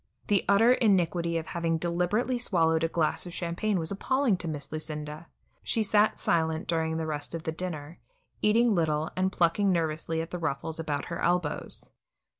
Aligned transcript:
The 0.29 0.43
utter 0.49 0.73
iniquity 0.73 1.37
of 1.37 1.45
having 1.45 1.77
deliberately 1.77 2.39
swallowed 2.39 2.83
a 2.83 2.87
glass 2.87 3.27
of 3.27 3.35
champagne 3.35 3.77
was 3.77 3.91
appalling 3.91 4.35
to 4.37 4.47
Miss 4.47 4.71
Lucinda. 4.71 5.27
She 5.61 5.83
sat 5.83 6.17
silent 6.19 6.67
during 6.67 6.97
the 6.97 7.05
rest 7.05 7.35
of 7.35 7.43
the 7.43 7.51
dinner, 7.51 7.99
eating 8.41 8.73
little, 8.73 9.11
and 9.15 9.31
plucking 9.31 9.71
nervously 9.71 10.19
at 10.19 10.31
the 10.31 10.39
ruffles 10.39 10.79
about 10.79 11.05
her 11.13 11.19
elbows. 11.19 11.91